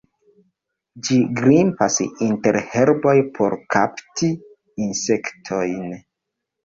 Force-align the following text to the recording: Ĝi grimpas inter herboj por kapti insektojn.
Ĝi 1.07 1.17
grimpas 1.41 1.97
inter 2.27 2.59
herboj 2.71 3.15
por 3.37 3.57
kapti 3.77 4.31
insektojn. 4.87 5.97